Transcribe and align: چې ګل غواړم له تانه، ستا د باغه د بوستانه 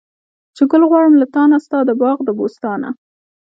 چې 0.55 0.63
ګل 0.71 0.83
غواړم 0.89 1.13
له 1.21 1.27
تانه، 1.33 1.57
ستا 1.65 1.79
د 1.85 1.91
باغه 2.01 2.21
د 2.25 2.29
بوستانه 2.37 2.89